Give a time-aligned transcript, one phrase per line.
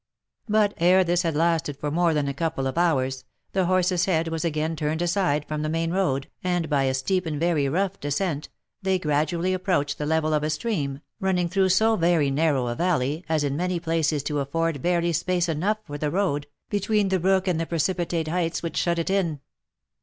[0.49, 4.29] But ere this had lasted for more than a couple of hours, the horse's head
[4.29, 7.69] was again turned aside from t the main road, and by a steep and very
[7.69, 8.49] rough descent,
[8.81, 13.23] they gradually approached the level of a stream, running through so very narrow a valley,
[13.29, 17.47] as in many places to afford barely space enough for the road, between the brook
[17.47, 19.39] and the precipitate heights which shut it in.